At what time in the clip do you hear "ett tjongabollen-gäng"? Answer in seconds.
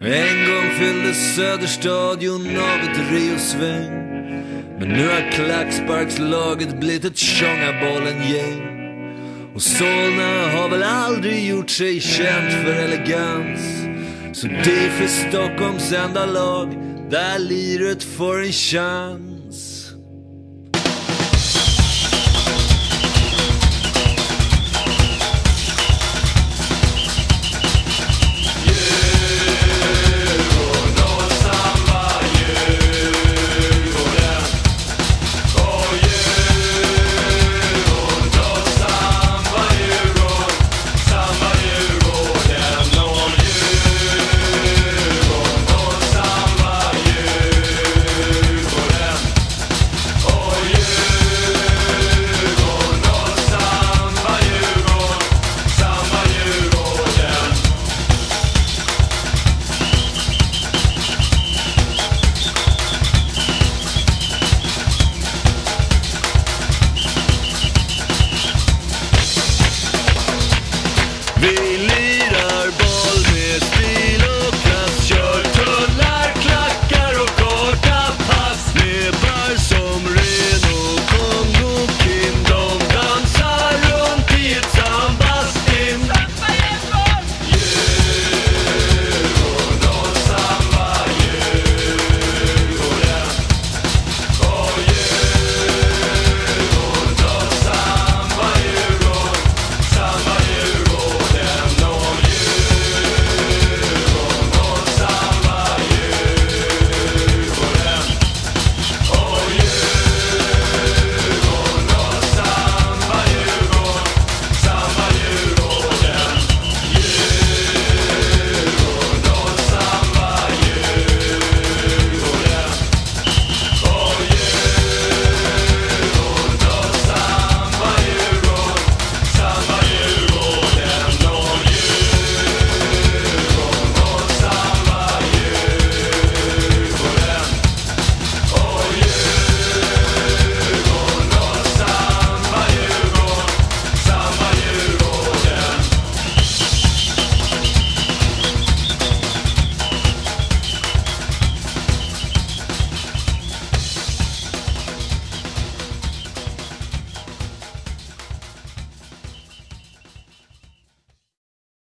7.04-8.62